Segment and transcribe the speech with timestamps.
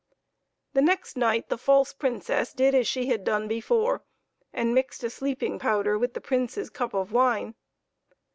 [0.73, 4.01] The next night the false Princess did as she had done before,
[4.51, 7.53] and mixed a sleeping powder with the Prince's cup of wine.